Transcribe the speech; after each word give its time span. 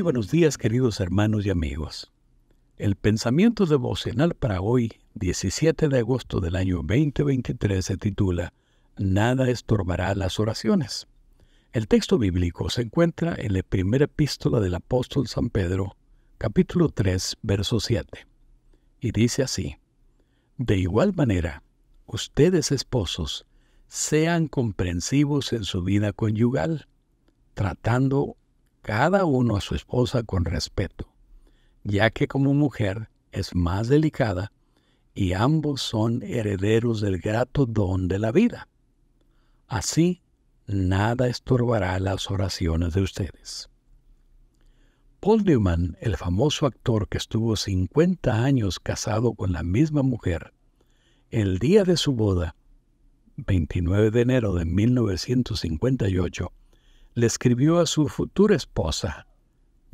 buenos 0.00 0.30
días 0.30 0.58
queridos 0.58 1.00
hermanos 1.00 1.44
y 1.44 1.50
amigos. 1.50 2.10
El 2.78 2.96
pensamiento 2.96 3.66
devocional 3.66 4.34
para 4.34 4.60
hoy, 4.60 4.92
17 5.14 5.88
de 5.88 5.98
agosto 5.98 6.40
del 6.40 6.56
año 6.56 6.76
2023, 6.76 7.84
se 7.84 7.96
titula 7.96 8.52
Nada 8.96 9.50
estorbará 9.50 10.14
las 10.14 10.40
oraciones. 10.40 11.06
El 11.72 11.88
texto 11.88 12.18
bíblico 12.18 12.70
se 12.70 12.82
encuentra 12.82 13.34
en 13.36 13.52
la 13.52 13.62
primera 13.62 14.06
epístola 14.06 14.60
del 14.60 14.74
apóstol 14.74 15.28
San 15.28 15.50
Pedro, 15.50 15.96
capítulo 16.38 16.88
3, 16.88 17.36
verso 17.42 17.78
7. 17.78 18.26
Y 19.00 19.12
dice 19.12 19.42
así, 19.42 19.76
De 20.58 20.76
igual 20.76 21.12
manera, 21.14 21.62
ustedes 22.06 22.72
esposos, 22.72 23.46
sean 23.88 24.48
comprensivos 24.48 25.52
en 25.52 25.64
su 25.64 25.82
vida 25.82 26.12
conyugal, 26.12 26.88
tratando 27.54 28.36
cada 28.82 29.24
uno 29.24 29.56
a 29.56 29.60
su 29.60 29.74
esposa 29.74 30.24
con 30.24 30.44
respeto, 30.44 31.08
ya 31.84 32.10
que 32.10 32.26
como 32.26 32.52
mujer 32.52 33.08
es 33.30 33.54
más 33.54 33.88
delicada 33.88 34.52
y 35.14 35.32
ambos 35.32 35.80
son 35.82 36.22
herederos 36.22 37.00
del 37.00 37.18
grato 37.18 37.64
don 37.66 38.08
de 38.08 38.18
la 38.18 38.32
vida. 38.32 38.68
Así, 39.68 40.20
nada 40.66 41.28
estorbará 41.28 41.98
las 42.00 42.30
oraciones 42.30 42.94
de 42.94 43.02
ustedes. 43.02 43.68
Paul 45.20 45.44
Newman, 45.44 45.96
el 46.00 46.16
famoso 46.16 46.66
actor 46.66 47.08
que 47.08 47.18
estuvo 47.18 47.54
50 47.54 48.42
años 48.42 48.80
casado 48.80 49.34
con 49.34 49.52
la 49.52 49.62
misma 49.62 50.02
mujer, 50.02 50.52
el 51.30 51.60
día 51.60 51.84
de 51.84 51.96
su 51.96 52.12
boda, 52.12 52.56
29 53.36 54.10
de 54.10 54.20
enero 54.20 54.54
de 54.54 54.64
1958, 54.64 56.52
le 57.14 57.26
escribió 57.26 57.78
a 57.78 57.86
su 57.86 58.08
futura 58.08 58.56
esposa, 58.56 59.26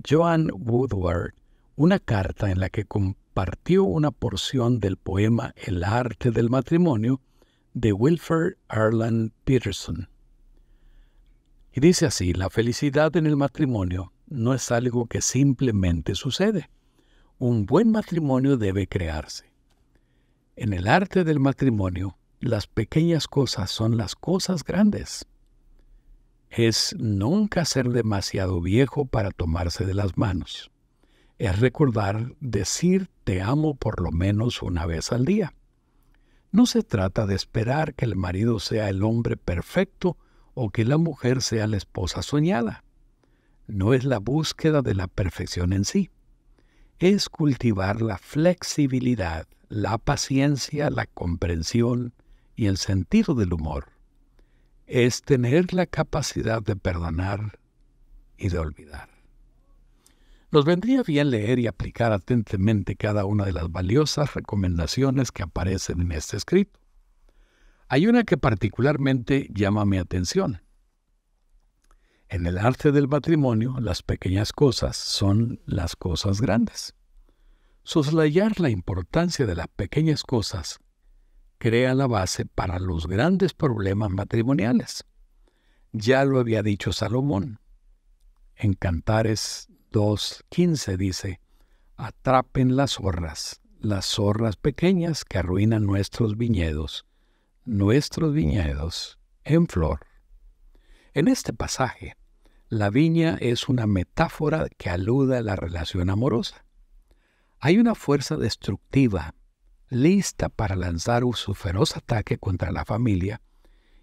Joan 0.09 0.51
Woodward, 0.53 1.35
una 1.75 1.99
carta 1.99 2.51
en 2.51 2.61
la 2.61 2.69
que 2.69 2.85
compartió 2.85 3.85
una 3.85 4.11
porción 4.11 4.79
del 4.79 4.97
poema 4.97 5.53
El 5.57 5.83
arte 5.83 6.31
del 6.31 6.51
matrimonio 6.51 7.21
de 7.75 7.93
Wilford 7.93 8.55
Arland 8.69 9.33
Peterson. 9.45 10.09
Y 11.73 11.81
dice 11.81 12.07
así, 12.07 12.33
la 12.33 12.51
felicidad 12.51 13.17
en 13.17 13.27
el 13.27 13.37
matrimonio 13.37 14.13
no 14.27 14.55
es 14.55 14.71
algo 14.71 15.07
que 15.07 15.21
simplemente 15.21 16.15
sucede. 16.15 16.71
Un 17.39 17.67
buen 17.67 17.91
matrimonio 17.91 18.57
debe 18.57 18.87
crearse. 18.87 19.53
En 20.57 20.73
el 20.73 20.89
arte 20.89 21.25
del 21.25 21.39
matrimonio, 21.41 22.17
las 22.41 22.67
pequeñas 22.67 23.27
cosas 23.29 23.71
son 23.71 23.97
las 23.97 24.15
cosas 24.17 24.65
grandes. 24.65 25.27
Es 26.51 26.95
nunca 26.99 27.65
ser 27.65 27.91
demasiado 27.91 28.61
viejo 28.61 29.07
para 29.07 29.31
tomarse 29.31 29.85
de 29.85 29.95
las 29.95 30.17
manos. 30.17 30.71
Es 31.39 31.61
recordar 31.61 32.35
decir 32.41 33.11
te 33.25 33.43
amo 33.43 33.75
por 33.75 34.01
lo 34.01 34.11
menos 34.11 34.63
una 34.63 34.87
vez 34.87 35.13
al 35.13 35.25
día. 35.25 35.55
No 36.51 36.67
se 36.67 36.83
trata 36.83 37.27
de 37.27 37.35
esperar 37.35 37.95
que 37.95 38.07
el 38.07 38.17
marido 38.17 38.59
sea 38.59 38.89
el 38.89 39.03
hombre 39.03 39.37
perfecto 39.37 40.17
o 40.55 40.71
que 40.71 40.85
la 40.85 40.97
mujer 40.97 41.43
sea 41.43 41.67
la 41.67 41.77
esposa 41.77 42.23
soñada 42.23 42.85
no 43.69 43.93
es 43.93 44.05
la 44.05 44.19
búsqueda 44.19 44.83
de 44.83 44.95
la 44.95 45.07
perfección 45.07 45.73
en 45.73 45.85
sí, 45.85 46.11
es 46.99 47.29
cultivar 47.29 48.01
la 48.01 48.19
flexibilidad, 48.19 49.47
la 49.69 49.99
paciencia, 49.99 50.91
la 50.91 51.07
comprensión 51.07 52.15
y 52.57 52.67
el 52.67 52.79
sentido 52.79 53.35
del 53.35 53.53
humor. 53.53 53.93
Es 54.89 55.21
tener 55.21 55.75
la 55.75 55.85
capacidad 55.85 56.63
de 56.63 56.75
perdonar 56.75 57.59
y 58.39 58.49
de 58.49 58.59
olvidar. 58.59 59.11
Nos 60.51 60.65
vendría 60.65 61.03
bien 61.03 61.31
leer 61.31 61.59
y 61.59 61.67
aplicar 61.67 62.13
atentamente 62.13 62.97
cada 62.97 63.27
una 63.27 63.45
de 63.45 63.53
las 63.53 63.71
valiosas 63.71 64.33
recomendaciones 64.33 65.31
que 65.31 65.43
aparecen 65.43 66.01
en 66.01 66.13
este 66.13 66.39
escrito. 66.39 66.81
Hay 67.89 68.07
una 68.07 68.25
que 68.25 68.39
particularmente 68.39 69.49
llama 69.53 69.85
mi 69.85 69.99
atención. 69.99 70.63
En 72.31 72.47
el 72.47 72.57
arte 72.57 72.91
del 72.91 73.09
matrimonio, 73.09 73.77
las 73.81 74.03
pequeñas 74.03 74.53
cosas 74.53 74.97
son 74.97 75.61
las 75.67 75.97
cosas 75.97 76.41
grandes. 76.41 76.95
Soslayar 77.83 78.59
la 78.59 78.71
importancia 78.71 79.45
de 79.45 79.55
las 79.55 79.69
pequeñas 79.69 80.23
cosas 80.23 80.81
crea 81.59 81.95
la 81.95 82.07
base 82.07 82.47
para 82.47 82.79
los 82.79 83.07
grandes 83.07 83.53
problemas 83.53 84.11
matrimoniales. 84.11 85.05
Ya 85.93 86.25
lo 86.25 86.39
había 86.39 86.63
dicho 86.63 86.93
Salomón. 86.93 87.61
En 88.55 88.75
Cantares 88.75 89.69
2.15 89.93 90.97
dice, 90.97 91.41
atrapen 91.97 92.77
las 92.77 92.93
zorras, 92.93 93.61
las 93.81 94.07
zorras 94.07 94.57
pequeñas 94.57 95.25
que 95.25 95.39
arruinan 95.39 95.85
nuestros 95.85 96.37
viñedos, 96.37 97.07
nuestros 97.65 98.33
viñedos 98.33 99.19
en 99.45 99.67
flor. 99.67 100.07
En 101.15 101.29
este 101.29 101.53
pasaje, 101.53 102.17
la 102.69 102.91
viña 102.91 103.39
es 103.41 103.69
una 103.69 103.87
metáfora 103.87 104.69
que 104.77 104.91
alude 104.91 105.39
a 105.39 105.43
la 105.43 105.57
relación 105.57 106.11
amorosa. 106.11 106.65
Hay 107.61 107.79
una 107.79 107.95
fuerza 107.95 108.37
destructiva, 108.37 109.35
lista 109.91 110.49
para 110.49 110.77
lanzar 110.77 111.23
su 111.35 111.55
feroz 111.55 111.97
ataque 111.97 112.39
contra 112.39 112.73
la 112.73 112.85
familia, 112.85 113.41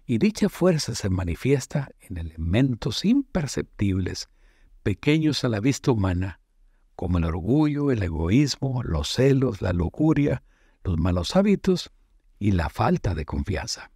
y 0.06 0.18
dicha 0.18 0.48
fuerza 0.48 0.94
se 0.94 1.10
manifiesta 1.10 1.90
en 2.00 2.18
elementos 2.18 3.04
imperceptibles, 3.04 4.28
pequeños 4.82 5.42
a 5.44 5.48
la 5.48 5.60
vista 5.60 5.90
humana, 5.90 6.40
como 6.94 7.18
el 7.18 7.24
orgullo, 7.24 7.90
el 7.90 8.02
egoísmo, 8.02 8.82
los 8.82 9.08
celos, 9.08 9.60
la 9.60 9.72
lujuria, 9.72 10.42
los 10.84 10.96
malos 10.98 11.34
hábitos 11.36 11.90
y 12.38 12.52
la 12.52 12.68
falta 12.68 13.14
de 13.14 13.24
confianza. 13.24 13.90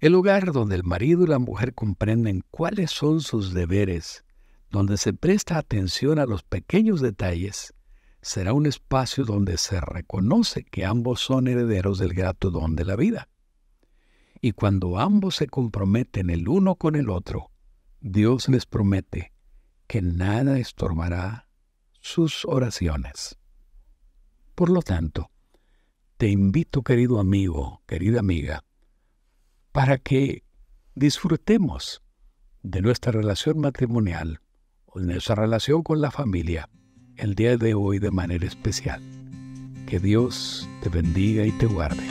El 0.00 0.12
lugar 0.12 0.52
donde 0.52 0.74
el 0.74 0.82
marido 0.82 1.22
y 1.22 1.28
la 1.28 1.38
mujer 1.38 1.74
comprenden 1.74 2.42
cuáles 2.50 2.90
son 2.90 3.20
sus 3.20 3.54
deberes, 3.54 4.24
donde 4.68 4.96
se 4.96 5.12
presta 5.12 5.58
atención 5.58 6.18
a 6.18 6.26
los 6.26 6.42
pequeños 6.42 7.00
detalles, 7.00 7.72
será 8.22 8.52
un 8.52 8.66
espacio 8.66 9.24
donde 9.24 9.58
se 9.58 9.80
reconoce 9.80 10.64
que 10.64 10.84
ambos 10.84 11.20
son 11.20 11.48
herederos 11.48 11.98
del 11.98 12.14
grato 12.14 12.52
don 12.52 12.76
de 12.76 12.84
la 12.84 12.94
vida. 12.94 13.28
Y 14.40 14.52
cuando 14.52 14.98
ambos 14.98 15.36
se 15.36 15.48
comprometen 15.48 16.30
el 16.30 16.48
uno 16.48 16.76
con 16.76 16.94
el 16.94 17.10
otro, 17.10 17.50
Dios 18.00 18.48
les 18.48 18.64
promete 18.64 19.32
que 19.88 20.02
nada 20.02 20.58
estorbará 20.58 21.48
sus 22.00 22.44
oraciones. 22.44 23.38
Por 24.54 24.70
lo 24.70 24.82
tanto, 24.82 25.30
te 26.16 26.28
invito, 26.28 26.82
querido 26.82 27.18
amigo, 27.18 27.82
querida 27.86 28.20
amiga, 28.20 28.64
para 29.72 29.98
que 29.98 30.44
disfrutemos 30.94 32.02
de 32.62 32.82
nuestra 32.82 33.10
relación 33.10 33.58
matrimonial 33.58 34.40
o 34.86 35.00
de 35.00 35.06
nuestra 35.06 35.34
relación 35.34 35.82
con 35.82 36.00
la 36.00 36.12
familia 36.12 36.68
el 37.16 37.34
día 37.34 37.56
de 37.56 37.74
hoy 37.74 37.98
de 37.98 38.10
manera 38.10 38.46
especial. 38.46 39.00
Que 39.86 39.98
Dios 39.98 40.68
te 40.82 40.88
bendiga 40.88 41.44
y 41.44 41.52
te 41.52 41.66
guarde. 41.66 42.02